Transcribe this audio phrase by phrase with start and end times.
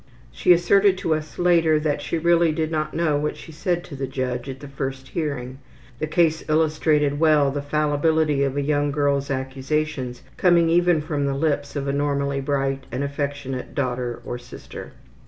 [0.31, 3.95] She asserted to us later that she really did not know what she said to
[3.95, 5.59] the judge at the first hearing.
[5.99, 11.35] The case illustrated well the fallibility of a young girl's accusations coming even from the
[11.35, 14.93] lips of a normally bright and affectionate daughter or sister.